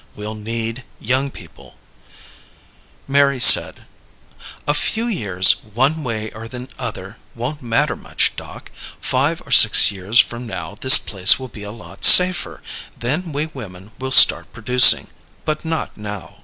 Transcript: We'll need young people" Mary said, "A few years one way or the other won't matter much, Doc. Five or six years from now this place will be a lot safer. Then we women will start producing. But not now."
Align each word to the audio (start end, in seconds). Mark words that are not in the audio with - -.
We'll 0.15 0.33
need 0.33 0.83
young 0.99 1.29
people" 1.29 1.75
Mary 3.17 3.39
said, 3.39 3.85
"A 4.67 4.73
few 4.73 5.05
years 5.05 5.57
one 5.75 6.03
way 6.03 6.31
or 6.31 6.47
the 6.47 6.67
other 6.79 7.17
won't 7.35 7.61
matter 7.61 7.95
much, 7.95 8.35
Doc. 8.35 8.71
Five 8.99 9.43
or 9.45 9.51
six 9.51 9.91
years 9.91 10.19
from 10.19 10.47
now 10.47 10.73
this 10.81 10.97
place 10.97 11.37
will 11.37 11.49
be 11.49 11.61
a 11.61 11.71
lot 11.71 12.03
safer. 12.03 12.63
Then 12.97 13.31
we 13.31 13.45
women 13.45 13.91
will 13.99 14.09
start 14.09 14.51
producing. 14.53 15.05
But 15.45 15.63
not 15.63 15.95
now." 15.95 16.37